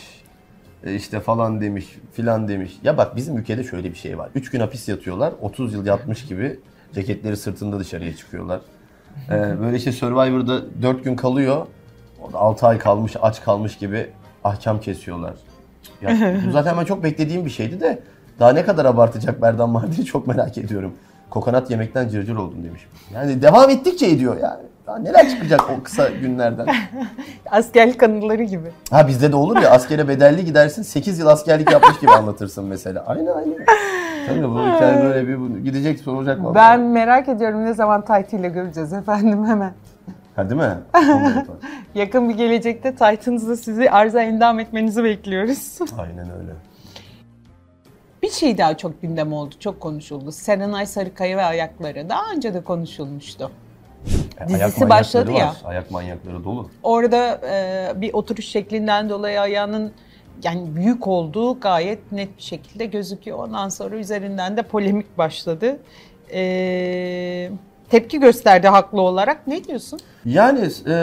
e, 0.84 0.94
işte 0.94 1.20
falan 1.20 1.61
demiş, 1.61 1.87
filan 2.12 2.49
demiş. 2.49 2.72
Ya 2.82 2.96
bak 2.96 3.16
bizim 3.16 3.38
ülkede 3.38 3.64
şöyle 3.64 3.90
bir 3.90 3.96
şey 3.96 4.19
var. 4.19 4.31
3 4.34 4.50
gün 4.50 4.61
hapis 4.61 4.88
yatıyorlar, 4.88 5.32
30 5.40 5.75
yıl 5.75 5.87
yatmış 5.87 6.26
gibi 6.26 6.61
ceketleri 6.94 7.37
sırtında 7.37 7.78
dışarıya 7.78 8.16
çıkıyorlar. 8.16 8.61
Ee, 9.31 9.61
böyle 9.61 9.76
işte 9.76 9.93
Survivor'da 9.93 10.82
4 10.82 11.05
gün 11.05 11.16
kalıyor, 11.16 11.66
6 12.34 12.66
ay 12.66 12.78
kalmış, 12.78 13.17
aç 13.22 13.43
kalmış 13.43 13.78
gibi 13.78 14.10
ahkam 14.44 14.81
kesiyorlar. 14.81 15.34
Ya, 16.02 16.10
bu 16.46 16.50
zaten 16.50 16.76
ben 16.78 16.84
çok 16.84 17.05
beklediğim 17.05 17.44
bir 17.44 17.50
şeydi 17.50 17.81
de 17.81 18.02
daha 18.38 18.52
ne 18.52 18.64
kadar 18.64 18.84
abartacak 18.84 19.43
Berdan 19.43 19.70
Mardin'i 19.70 20.05
çok 20.05 20.26
merak 20.26 20.58
ediyorum. 20.58 20.94
Kokonat 21.31 21.70
yemekten 21.70 22.08
cırcır 22.08 22.37
oldum 22.37 22.64
demiş. 22.64 22.87
Yani 23.14 23.43
devam 23.43 23.70
ettikçe 23.70 24.06
ediyor 24.06 24.36
yani. 24.43 24.62
Daha 24.86 24.98
neler 24.98 25.29
çıkacak 25.31 25.60
o 25.70 25.82
kısa 25.82 26.08
günlerden. 26.08 26.67
Askerlik 27.50 28.03
anıları 28.03 28.43
gibi. 28.43 28.69
Ha 28.91 29.08
bizde 29.08 29.32
de 29.32 29.36
olur 29.36 29.56
ya 29.62 29.70
askere 29.70 30.08
bedelli 30.08 30.44
gidersin 30.44 30.82
8 30.82 31.19
yıl 31.19 31.26
askerlik 31.26 31.70
yapmış 31.72 32.00
gibi 32.00 32.10
anlatırsın 32.10 32.64
mesela. 32.64 33.05
Aynı 33.06 33.34
aynı. 33.34 33.55
Tabii 34.29 34.48
bu 34.48 34.58
hikaye 34.60 35.03
böyle 35.05 35.29
bir 35.29 35.41
bu- 35.41 35.58
gidecek 35.58 35.98
soracak 36.00 36.41
mı? 36.41 36.53
Ben 36.55 36.81
merak 36.81 37.29
ediyorum 37.29 37.64
ne 37.64 37.74
zaman 37.74 38.00
Titan 38.00 38.41
ile 38.41 38.48
göreceğiz 38.48 38.93
efendim 38.93 39.46
hemen. 39.46 39.72
Ha 40.36 40.50
değil 40.50 40.60
mi? 40.60 40.79
Yakın 41.94 42.29
bir 42.29 42.34
gelecekte 42.34 42.91
Titan'ınızda 42.93 43.56
sizi 43.56 43.91
arıza 43.91 44.22
endam 44.22 44.60
etmenizi 44.60 45.05
bekliyoruz. 45.05 45.79
Aynen 45.98 46.31
öyle. 46.41 46.53
bir 48.22 48.31
şey 48.31 48.58
daha 48.58 48.76
çok 48.76 49.03
gündem 49.03 49.32
oldu, 49.32 49.55
çok 49.60 49.81
konuşuldu. 49.81 50.32
Serenay 50.32 50.86
Sarıkaya 50.86 51.36
ve 51.36 51.43
ayakları. 51.44 52.08
Daha 52.08 52.22
önce 52.36 52.55
de 52.55 52.60
konuşulmuştu. 52.64 53.50
Dizisi 54.48 54.88
başladı 54.91 55.32
var. 55.32 55.38
ya. 55.38 55.55
Ayak 55.64 55.91
manyakları 55.91 56.44
dolu. 56.44 56.70
Orada 56.82 57.41
e, 57.50 57.93
bir 58.00 58.12
oturuş 58.14 58.46
şeklinden 58.46 59.08
dolayı 59.10 59.41
ayağının 59.41 59.93
yani 60.44 60.76
büyük 60.76 61.06
olduğu 61.06 61.60
gayet 61.60 62.12
net 62.12 62.36
bir 62.38 62.43
şekilde 62.43 62.86
gözüküyor. 62.86 63.38
Ondan 63.38 63.69
sonra 63.69 63.96
üzerinden 63.96 64.56
de 64.56 64.62
polemik 64.62 65.19
başladı. 65.19 65.79
E, 66.34 67.50
tepki 67.91 68.20
gösterdi 68.20 68.69
haklı 68.69 69.00
olarak. 69.00 69.46
Ne 69.46 69.64
diyorsun? 69.64 69.98
Yani 70.24 70.69
e, 70.88 70.96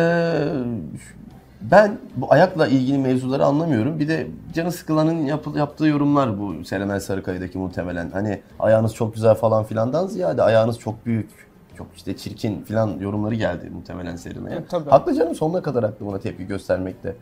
ben 1.62 1.98
bu 2.16 2.34
ayakla 2.34 2.68
ilgili 2.68 2.98
mevzuları 2.98 3.46
anlamıyorum. 3.46 4.00
Bir 4.00 4.08
de 4.08 4.28
canı 4.54 4.72
sıkılanın 4.72 5.26
yapı- 5.26 5.58
yaptığı 5.58 5.88
yorumlar 5.88 6.40
bu 6.40 6.66
Serenay 6.66 7.00
Sarıkaya'daki 7.00 7.58
muhtemelen. 7.58 8.10
Hani 8.12 8.42
ayağınız 8.60 8.94
çok 8.96 9.14
güzel 9.14 9.36
falan 9.36 9.64
filandan 9.64 10.08
ziyade 10.08 10.44
ayağınız 10.44 10.80
çok 10.80 11.06
büyük, 11.06 11.30
çok 11.78 11.88
işte 11.96 12.18
çirkin 12.18 12.62
filan 12.64 13.00
yorumları 13.00 13.36
geldi 13.36 13.70
muhtemelen 13.74 14.16
Serenay'a. 14.16 14.56
E, 14.56 14.66
tabii. 14.66 14.90
Haklı 14.90 15.16
canım 15.16 15.36
sonuna 15.36 15.62
kadar 15.62 15.84
haklı 15.84 16.06
buna 16.06 16.20
tepki 16.20 16.48
göstermekte. 16.48 17.16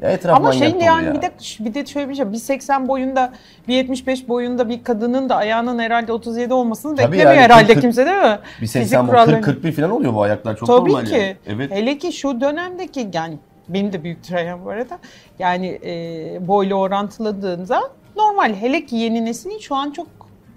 Ya 0.00 0.10
etraf 0.10 0.36
Ama 0.36 0.52
şey 0.52 0.74
dolu 0.74 0.82
yani 0.84 1.06
ya. 1.06 1.14
bir 1.14 1.22
de 1.22 1.30
bir 1.60 1.74
de 1.74 1.86
şöyle 1.86 2.08
bir 2.08 2.14
şey. 2.14 2.32
Bir 2.32 2.36
80 2.36 2.88
boyunda, 2.88 3.32
bir 3.68 3.74
75 3.74 4.28
boyunda 4.28 4.68
bir 4.68 4.84
kadının 4.84 5.28
da 5.28 5.36
ayağının 5.36 5.78
herhalde 5.78 6.12
37 6.12 6.54
olmasını 6.54 6.96
Tabii 6.96 7.12
beklemiyor 7.12 7.30
yani 7.32 7.42
herhalde 7.42 7.72
40 7.74 7.80
kimse 7.80 8.06
değil 8.06 8.16
mi? 8.16 8.38
bir 8.54 8.66
Fizik 8.66 8.82
80 8.82 9.06
kurallarını- 9.06 9.40
40 9.40 9.44
41 9.44 9.72
falan 9.72 9.90
oluyor 9.90 10.14
bu 10.14 10.22
ayaklar 10.22 10.56
çok 10.56 10.66
Tabii 10.68 10.90
normal 10.92 11.04
ki. 11.04 11.14
yani. 11.14 11.36
Evet. 11.46 11.70
Hele 11.70 11.98
ki 11.98 12.12
şu 12.12 12.40
dönemdeki 12.40 13.08
yani 13.12 13.38
Benim 13.68 13.92
de 13.92 14.04
büyüktür 14.04 14.34
ayağım 14.34 14.64
bu 14.64 14.70
arada. 14.70 14.98
Yani 15.38 15.80
e, 15.84 16.48
boyla 16.48 16.76
orantıladığında 16.76 17.80
normal. 18.16 18.54
Hele 18.54 18.86
ki 18.86 18.96
yeni 18.96 19.24
neslin 19.24 19.58
şu 19.58 19.74
an 19.74 19.90
çok 19.90 20.06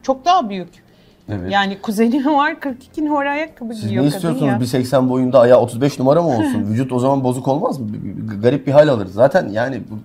çok 0.03 0.25
daha 0.25 0.50
büyük. 0.50 0.70
Evet. 1.32 1.52
Yani 1.52 1.82
kuzenim 1.82 2.26
var 2.36 2.60
42 2.60 3.06
numara 3.06 3.32
ayakkabı 3.32 3.74
Siz 3.74 3.84
giyiyor 3.84 4.04
ne 4.04 4.08
istiyorsunuz? 4.08 4.74
ya. 4.74 4.80
1.80 4.82 5.10
boyunda 5.10 5.40
ayağı 5.40 5.60
35 5.60 6.00
numara 6.00 6.22
mı 6.22 6.30
olsun? 6.30 6.66
Vücut 6.72 6.92
o 6.92 7.00
zaman 7.00 7.24
bozuk 7.24 7.48
olmaz 7.48 7.80
mı? 7.80 7.88
Bir- 7.94 8.04
bir- 8.04 8.42
Garip 8.42 8.68
bir 8.68 8.72
hal 8.72 8.88
alır. 8.88 9.06
Zaten 9.08 9.50
yani 9.50 9.82
bu 9.92 9.96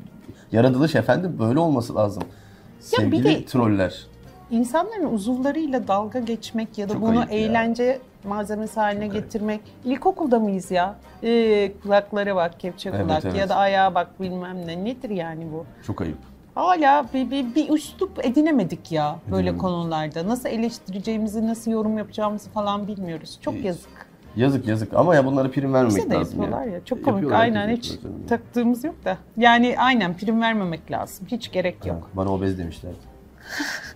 yaratılış 0.57 0.95
efendim 0.95 1.37
böyle 1.39 1.59
olması 1.59 1.95
lazım. 1.95 2.23
Ya 2.23 2.99
bir 2.99 3.03
Sevgili 3.03 3.25
de- 3.25 3.45
troller. 3.45 4.07
İnsanların 4.51 5.13
uzuvlarıyla 5.13 5.89
dalga 5.89 6.19
geçmek 6.21 6.79
ya 6.79 6.89
da 6.89 6.93
Çok 6.93 7.03
bunu 7.03 7.19
ayıp 7.19 7.33
ya. 7.33 7.39
eğlence 7.39 7.99
malzemesi 8.25 8.81
haline 8.81 9.05
Çok 9.07 9.13
ayıp. 9.15 9.25
getirmek. 9.25 9.61
İlkokulda 9.85 10.39
mıyız 10.39 10.71
ya? 10.71 10.95
Ee, 11.23 11.73
kulaklara 11.83 12.37
bak, 12.37 12.61
kepçe 12.61 12.89
Evet, 12.91 13.03
kulak 13.03 13.25
evet. 13.25 13.37
ya 13.37 13.49
da 13.49 13.57
ayağa 13.57 13.95
bak 13.95 14.21
bilmem 14.21 14.67
ne. 14.67 14.85
Nedir 14.85 15.11
yani 15.11 15.47
bu? 15.53 15.65
Çok 15.87 16.01
ayıp. 16.01 16.19
Hala 16.55 17.07
bir, 17.15 17.31
bir, 17.31 17.55
bir 17.55 17.69
üslup 17.71 18.27
edinemedik 18.27 18.93
ya 18.93 19.19
böyle 19.27 19.37
Edinemedik. 19.37 19.61
konularda. 19.61 20.29
Nasıl 20.29 20.49
eleştireceğimizi, 20.49 21.47
nasıl 21.47 21.71
yorum 21.71 21.99
yapacağımızı 21.99 22.51
falan 22.51 22.87
bilmiyoruz. 22.89 23.39
Çok 23.41 23.55
Hiç. 23.55 23.65
yazık. 23.65 23.91
Yazık 24.37 24.69
yazık 24.69 24.95
ama 24.95 25.15
ya 25.15 25.27
bunlara 25.27 25.51
prim 25.51 25.73
vermemek 25.75 25.97
Bize 25.97 26.11
de 26.11 26.15
lazım 26.15 26.43
yapıyorlar 26.43 26.67
ya. 26.67 26.73
ya. 26.75 26.85
Çok 26.85 26.99
komik. 27.05 27.07
Yapıyorlar, 27.23 27.41
aynen 27.41 27.69
herkes 27.69 27.85
hiç 27.85 27.93
yapıyor 27.93 28.15
taktığımız 28.29 28.85
yok 28.85 28.95
da. 29.05 29.19
Yani 29.37 29.75
aynen 29.79 30.17
prim 30.17 30.41
vermemek 30.43 30.91
lazım. 30.91 31.27
Hiç 31.31 31.53
gerek 31.53 31.87
yok. 31.87 31.97
Ha, 32.03 32.07
Bana 32.15 32.33
obez 32.35 32.59
demişler. 32.59 32.93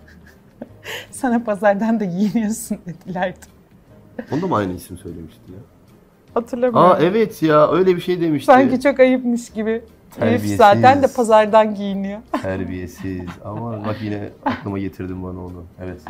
Sana 1.11 1.43
pazardan 1.43 1.99
da 1.99 2.05
giyiniyorsun 2.05 2.77
dedilerdi. 2.85 3.39
Onda 4.31 4.47
mı 4.47 4.55
aynı 4.55 4.73
isim 4.73 4.97
söylemişti 4.97 5.41
ya? 5.51 5.59
Hatırlamıyorum. 6.33 6.91
Aa 6.91 6.97
evet 7.01 7.43
ya 7.43 7.71
öyle 7.71 7.95
bir 7.95 8.01
şey 8.01 8.21
demişti. 8.21 8.45
Sanki 8.45 8.81
çok 8.81 8.99
ayıpmış 8.99 9.49
gibi. 9.49 9.81
Terbiyesiz. 10.15 10.57
zaten 10.57 11.03
de 11.03 11.07
pazardan 11.07 11.75
giyiniyor. 11.75 12.19
Terbiyesiz. 12.41 13.29
Ama 13.45 13.85
bak 13.85 13.97
yine 14.01 14.29
aklıma 14.45 14.79
getirdin 14.79 15.23
bana 15.23 15.39
onu. 15.39 15.63
Evet. 15.83 16.01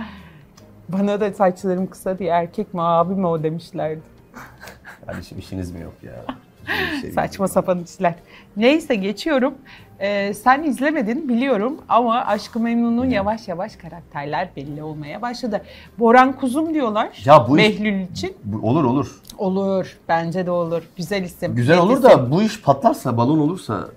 Bana 0.89 1.22
da 1.22 1.34
saçlarım 1.34 1.88
kısa 1.89 2.20
diye 2.20 2.29
erkek 2.29 2.74
mi 2.74 2.82
abi 2.82 3.15
mi 3.15 3.27
o 3.27 3.44
demişlerdi. 3.44 4.01
Kardeşim 5.06 5.39
işiniz 5.39 5.72
mi 5.72 5.82
yok 5.82 5.94
ya? 6.03 6.13
Şey 7.02 7.12
Saçma 7.12 7.48
sapan 7.48 7.84
işler. 7.84 8.16
Neyse 8.58 8.96
geçiyorum. 8.96 9.54
Ee, 10.00 10.34
sen 10.34 10.64
izlemedin 10.64 11.30
biliyorum 11.30 11.78
ama 11.90 12.26
Aşk-ı 12.26 12.60
Memnun'un 12.60 13.10
yavaş 13.10 13.48
yavaş 13.48 13.76
karakterler 13.76 14.50
belli 14.56 14.84
olmaya 14.84 15.22
başladı. 15.22 15.62
Boran 16.00 16.34
Kuzum 16.34 16.74
diyorlar. 16.74 17.10
Ya 17.26 17.46
bu 17.50 17.60
iş- 17.60 17.66
Behlül 17.80 18.02
için. 18.12 18.34
Bu- 18.44 18.68
olur 18.70 18.84
olur. 18.84 19.20
Olur. 19.38 19.98
Bence 20.08 20.46
de 20.46 20.52
olur. 20.52 20.84
Güzel 20.98 21.24
isim. 21.24 21.56
Güzel 21.56 21.78
olur 21.80 21.92
isim. 21.94 22.04
da 22.04 22.32
bu 22.32 22.42
iş 22.42 22.62
patlarsa, 22.62 23.18
balon 23.18 23.40
olursa 23.40 23.88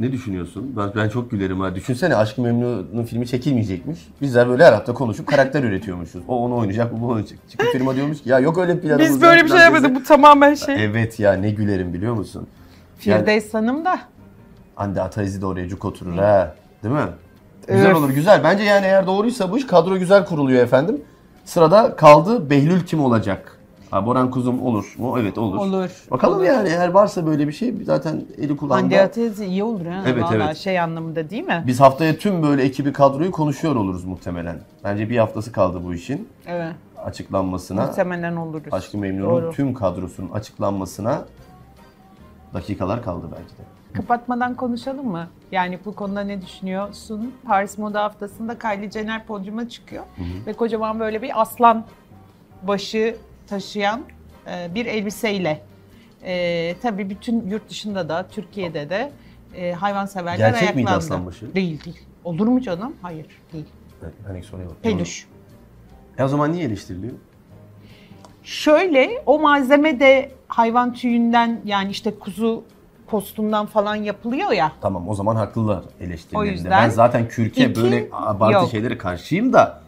ne 0.00 0.12
düşünüyorsun? 0.12 0.72
Ben, 0.76 0.90
ben 0.96 1.08
çok 1.08 1.30
gülerim 1.30 1.60
ha. 1.60 1.74
Düşünsene 1.74 2.16
Aşk-ı 2.16 2.42
Memnu'nun 2.42 3.04
filmi 3.04 3.26
çekilmeyecekmiş. 3.26 3.98
Bizler 4.22 4.48
böyle 4.48 4.64
her 4.64 4.72
hafta 4.72 4.94
konuşup 4.94 5.26
karakter 5.26 5.62
üretiyormuşuz. 5.62 6.22
O 6.28 6.44
onu 6.44 6.56
oynayacak, 6.56 6.92
bu 6.92 7.00
bunu 7.00 7.10
oynayacak. 7.10 7.38
Çıkıp 7.50 7.66
firma 7.72 7.94
diyormuş 7.96 8.22
ki 8.22 8.28
ya 8.28 8.38
yok 8.38 8.58
öyle 8.58 8.80
planımız. 8.80 9.08
Biz 9.08 9.22
böyle 9.22 9.44
bir 9.44 9.48
şey 9.48 9.58
yapmadık. 9.58 9.94
Bu 9.94 10.02
tamamen 10.02 10.54
şey. 10.54 10.84
Evet 10.84 11.20
ya 11.20 11.32
ne 11.32 11.50
gülerim 11.50 11.94
biliyor 11.94 12.14
musun? 12.14 12.46
Yani 13.04 13.18
Firdevs 13.18 13.54
Hanım 13.54 13.84
da. 13.84 14.00
Hande 14.74 15.02
Ataizi 15.02 15.40
de 15.40 15.46
oraya 15.46 15.68
cuk 15.68 15.84
oturur 15.84 16.14
ha. 16.14 16.54
Değil 16.82 16.94
mi? 16.94 17.00
Güzel 17.68 17.94
olur 17.94 18.10
güzel. 18.10 18.44
Bence 18.44 18.64
yani 18.64 18.86
eğer 18.86 19.06
doğruysa 19.06 19.52
bu 19.52 19.58
iş 19.58 19.66
kadro 19.66 19.98
güzel 19.98 20.24
kuruluyor 20.24 20.62
efendim. 20.62 21.00
Sırada 21.44 21.96
kaldı 21.96 22.50
Behlül 22.50 22.80
kim 22.80 23.04
olacak? 23.04 23.59
Ha, 23.90 24.06
Boran 24.06 24.30
Kuzum 24.30 24.62
olur 24.62 24.94
mu? 24.98 25.16
Evet 25.20 25.38
olur. 25.38 25.56
Olur. 25.56 25.90
Bakalım 26.10 26.36
olur. 26.38 26.44
yani 26.44 26.68
eğer 26.68 26.88
varsa 26.88 27.26
böyle 27.26 27.48
bir 27.48 27.52
şey 27.52 27.74
zaten 27.84 28.22
eli 28.38 28.56
kulağında. 28.56 28.96
Hande 28.98 29.46
iyi 29.46 29.64
olur 29.64 29.86
ha. 29.86 30.02
Evet, 30.06 30.22
Vallahi 30.24 30.36
evet. 30.36 30.56
şey 30.56 30.80
anlamında 30.80 31.30
değil 31.30 31.44
mi? 31.44 31.64
Biz 31.66 31.80
haftaya 31.80 32.16
tüm 32.16 32.42
böyle 32.42 32.62
ekibi 32.62 32.92
kadroyu 32.92 33.30
konuşuyor 33.30 33.76
oluruz 33.76 34.04
muhtemelen. 34.04 34.58
Bence 34.84 35.10
bir 35.10 35.18
haftası 35.18 35.52
kaldı 35.52 35.80
bu 35.84 35.94
işin 35.94 36.28
Evet. 36.46 36.74
açıklanmasına. 37.04 37.86
Muhtemelen 37.86 38.36
oluruz. 38.36 38.72
Aşkı 38.72 38.98
Memnun'un 38.98 39.52
tüm 39.52 39.74
kadrosunun 39.74 40.30
açıklanmasına 40.30 41.24
dakikalar 42.54 43.02
kaldı 43.02 43.26
belki 43.32 43.58
de. 43.58 43.62
Kapatmadan 43.92 44.54
konuşalım 44.54 45.06
mı? 45.08 45.26
Yani 45.52 45.78
bu 45.84 45.94
konuda 45.94 46.20
ne 46.20 46.42
düşünüyorsun? 46.42 47.34
Paris 47.46 47.78
Moda 47.78 48.02
Haftası'nda 48.02 48.58
Kylie 48.58 48.90
Jenner 48.90 49.26
podyuma 49.26 49.68
çıkıyor. 49.68 50.04
Ve 50.46 50.52
kocaman 50.52 51.00
böyle 51.00 51.22
bir 51.22 51.40
aslan 51.40 51.84
başı 52.62 53.16
taşıyan 53.50 54.02
e, 54.46 54.74
bir 54.74 54.86
elbiseyle. 54.86 55.62
E, 56.24 56.74
tabii 56.82 57.10
bütün 57.10 57.50
yurt 57.50 57.70
dışında 57.70 58.08
da, 58.08 58.26
Türkiye'de 58.28 58.90
de 58.90 59.12
e, 59.56 59.72
hayvanseverler 59.72 60.36
Gerçek 60.38 60.62
ayaklandı. 60.62 60.76
miydi 60.76 60.90
aslan 60.90 61.26
başı? 61.26 61.54
Değil 61.54 61.84
değil. 61.84 62.00
Olur 62.24 62.46
mu 62.46 62.60
canım? 62.60 62.94
Hayır 63.02 63.26
değil. 63.52 63.66
Hani 64.26 64.42
soruya 64.42 64.68
bak. 64.68 64.82
Peluş. 64.82 65.26
E 66.18 66.24
o 66.24 66.28
zaman 66.28 66.52
niye 66.52 66.64
eleştiriliyor? 66.64 67.12
Şöyle 68.42 69.22
o 69.26 69.38
malzeme 69.38 70.00
de 70.00 70.30
hayvan 70.48 70.94
tüyünden 70.94 71.60
yani 71.64 71.90
işte 71.90 72.18
kuzu 72.18 72.64
postundan 73.06 73.66
falan 73.66 73.94
yapılıyor 73.94 74.52
ya. 74.52 74.72
Tamam 74.80 75.08
o 75.08 75.14
zaman 75.14 75.36
haklılar 75.36 75.82
eleştirilerinde. 76.00 76.70
Ben 76.70 76.88
zaten 76.88 77.28
kürke 77.28 77.64
iki 77.64 77.82
böyle 77.82 78.08
abartı 78.12 78.54
yok. 78.54 78.70
şeylere 78.70 78.98
karşıyım 78.98 79.52
da 79.52 79.80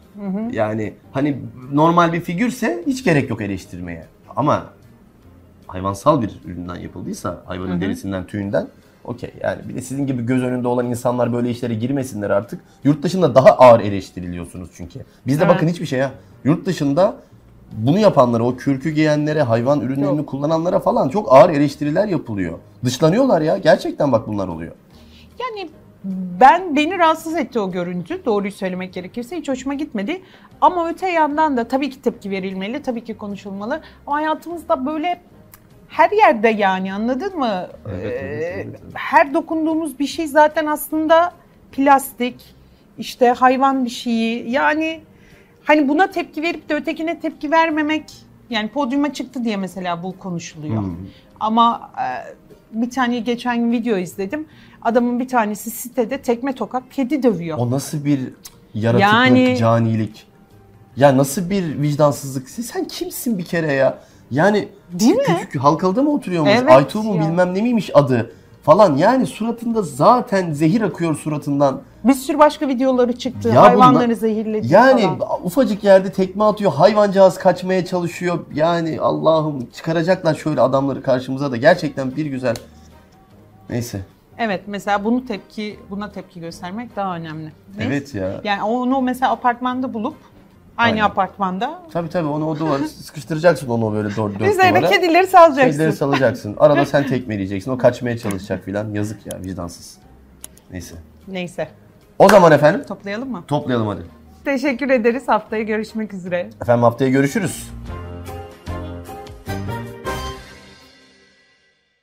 yani 0.51 0.93
hani 1.11 1.37
normal 1.71 2.13
bir 2.13 2.21
figürse 2.21 2.83
hiç 2.87 3.03
gerek 3.03 3.29
yok 3.29 3.41
eleştirmeye. 3.41 4.05
Ama 4.35 4.65
hayvansal 5.67 6.21
bir 6.21 6.39
üründen 6.45 6.75
yapıldıysa 6.75 7.41
hayvanın 7.45 7.81
derisinden 7.81 8.27
tüyünden 8.27 8.67
okey 9.03 9.33
yani 9.41 9.69
bir 9.69 9.75
de 9.75 9.81
sizin 9.81 10.07
gibi 10.07 10.25
göz 10.25 10.43
önünde 10.43 10.67
olan 10.67 10.85
insanlar 10.85 11.33
böyle 11.33 11.49
işlere 11.49 11.73
girmesinler 11.73 12.29
artık. 12.29 12.61
Yurt 12.83 13.03
dışında 13.03 13.35
daha 13.35 13.49
ağır 13.49 13.79
eleştiriliyorsunuz 13.79 14.69
çünkü. 14.75 14.99
Bizde 15.27 15.43
Evet. 15.43 15.55
bakın 15.55 15.67
hiçbir 15.67 15.85
şey 15.85 15.99
ya. 15.99 16.11
Yurt 16.43 16.65
dışında 16.65 17.15
bunu 17.71 17.99
yapanlara, 17.99 18.43
o 18.43 18.55
kürkü 18.55 18.89
giyenlere, 18.89 19.41
hayvan 19.41 19.81
ürünlerini 19.81 20.17
Yok. 20.17 20.27
kullananlara 20.29 20.79
falan 20.79 21.09
çok 21.09 21.33
ağır 21.33 21.49
eleştiriler 21.49 22.07
yapılıyor. 22.07 22.57
Dışlanıyorlar 22.85 23.41
ya. 23.41 23.57
Gerçekten 23.57 24.11
bak 24.11 24.27
bunlar 24.27 24.47
oluyor. 24.47 24.71
Yani 25.39 25.69
ben 26.39 26.75
beni 26.75 26.97
rahatsız 26.97 27.35
etti 27.35 27.59
o 27.59 27.71
görüntü. 27.71 28.25
Doğruyu 28.25 28.51
söylemek 28.51 28.93
gerekirse 28.93 29.37
hiç 29.37 29.49
hoşuma 29.49 29.73
gitmedi. 29.73 30.21
Ama 30.61 30.89
öte 30.89 31.09
yandan 31.09 31.57
da 31.57 31.67
tabii 31.67 31.89
ki 31.89 32.01
tepki 32.01 32.31
verilmeli, 32.31 32.81
tabii 32.81 33.03
ki 33.03 33.17
konuşulmalı. 33.17 33.81
Ama 34.07 34.17
hayatımızda 34.17 34.85
böyle 34.85 35.21
her 35.87 36.11
yerde 36.11 36.49
yani 36.49 36.93
anladın 36.93 37.39
mı? 37.39 37.67
Evet, 37.89 37.99
evet, 38.03 38.23
Ee, 38.23 38.25
evet, 38.25 38.67
evet. 38.69 38.79
Her 38.93 39.33
dokunduğumuz 39.33 39.99
bir 39.99 40.07
şey 40.07 40.27
zaten 40.27 40.65
aslında 40.65 41.33
plastik, 41.71 42.55
işte 42.97 43.29
hayvan 43.29 43.85
bir 43.85 43.89
şeyi. 43.89 44.51
Yani 44.51 45.01
hani 45.63 45.89
buna 45.89 46.11
tepki 46.11 46.41
verip 46.41 46.69
de 46.69 46.73
ötekine 46.75 47.19
tepki 47.19 47.51
vermemek 47.51 48.03
yani 48.49 48.69
podyuma 48.69 49.13
çıktı 49.13 49.43
diye 49.43 49.57
mesela 49.57 50.03
bu 50.03 50.19
konuşuluyor. 50.19 50.81
Hmm. 50.81 50.97
Ama 51.39 51.91
e, 51.97 52.07
bir 52.73 52.89
tane 52.89 53.19
geçen 53.19 53.71
video 53.71 53.97
izledim. 53.97 54.45
Adamın 54.81 55.19
bir 55.19 55.27
tanesi 55.27 55.71
sitede 55.71 56.17
tekme 56.17 56.55
tokat 56.55 56.83
kedi 56.91 57.23
dövüyor. 57.23 57.57
O 57.57 57.71
nasıl 57.71 58.05
bir 58.05 58.19
yaratıklık, 58.73 59.13
Yani- 59.13 59.57
canilik? 59.57 60.27
Ya 60.95 61.17
nasıl 61.17 61.49
bir 61.49 61.81
vicdansızlık? 61.81 62.49
Sen 62.49 62.85
kimsin 62.87 63.37
bir 63.37 63.45
kere 63.45 63.73
ya? 63.73 63.99
Yani 64.31 64.67
Değil 64.91 65.15
mi? 65.15 65.23
küçük 65.41 65.63
Halkalı'da 65.63 66.03
mı 66.03 66.11
oturuyormuş? 66.11 66.51
Evet 66.53 66.71
Aytuğ 66.71 67.03
mu 67.03 67.13
bilmem 67.19 67.53
ne 67.53 67.61
miymiş 67.61 67.91
adı 67.93 68.31
falan. 68.63 68.97
Yani 68.97 69.25
suratında 69.25 69.81
zaten 69.81 70.51
zehir 70.51 70.81
akıyor 70.81 71.15
suratından. 71.15 71.81
Bir 72.03 72.13
sürü 72.13 72.39
başka 72.39 72.67
videoları 72.67 73.13
çıktı. 73.13 73.49
Ya 73.49 73.61
Hayvanları 73.61 74.05
bunlar- 74.07 74.15
zehirledi 74.15 74.67
Yani 74.73 75.01
falan. 75.01 75.45
ufacık 75.45 75.83
yerde 75.83 76.11
tekme 76.11 76.43
atıyor. 76.43 76.73
Hayvancağız 76.73 77.37
kaçmaya 77.37 77.85
çalışıyor. 77.85 78.39
Yani 78.53 78.99
Allah'ım 79.01 79.65
çıkaracaklar 79.65 80.35
şöyle 80.35 80.61
adamları 80.61 81.03
karşımıza 81.03 81.51
da. 81.51 81.57
Gerçekten 81.57 82.15
bir 82.15 82.25
güzel. 82.25 82.55
Neyse. 83.69 84.01
Evet 84.37 84.61
mesela 84.67 85.03
bunu 85.05 85.25
tepki 85.25 85.79
buna 85.89 86.11
tepki 86.11 86.39
göstermek 86.39 86.95
daha 86.95 87.15
önemli. 87.15 87.51
Neyse. 87.77 87.87
Evet 87.93 88.15
ya. 88.15 88.41
Yani 88.43 88.63
onu 88.63 89.01
mesela 89.01 89.31
apartmanda 89.31 89.93
bulup 89.93 90.15
aynı 90.77 90.93
Aynen. 90.93 91.03
apartmanda 91.05 91.79
Tabii 91.93 92.09
tabii 92.09 92.27
onu 92.27 92.49
o 92.49 92.59
duvarı 92.59 92.87
sıkıştıracaksın 92.87 93.67
onu 93.69 93.93
böyle 93.93 94.09
dört, 94.09 94.39
dört 94.39 94.57
duvara. 94.59 94.89
kedileri 94.89 95.27
salacaksın. 95.27 95.71
Kedileri 95.71 95.93
salacaksın. 95.93 96.55
Arada 96.59 96.85
sen 96.85 97.07
tekmeleyeceksin. 97.07 97.71
O 97.71 97.77
kaçmaya 97.77 98.17
çalışacak 98.17 98.63
filan. 98.65 98.89
Yazık 98.93 99.25
ya 99.25 99.39
vicdansız. 99.43 99.97
Neyse. 100.71 100.95
Neyse 101.27 101.67
O 102.19 102.29
zaman 102.29 102.51
efendim 102.51 102.83
toplayalım 102.87 103.31
mı? 103.31 103.43
toplayalım 103.47 103.87
hadi. 103.87 104.01
Teşekkür 104.45 104.89
ederiz. 104.89 105.23
Haftaya 105.27 105.63
görüşmek 105.63 106.13
üzere. 106.13 106.49
Efendim 106.61 106.83
haftaya 106.83 107.09
görüşürüz. 107.11 107.69